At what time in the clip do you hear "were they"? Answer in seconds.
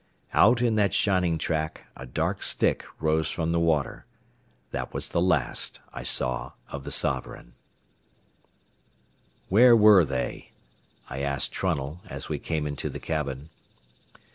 9.75-10.53